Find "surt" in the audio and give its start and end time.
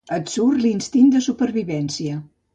0.35-0.63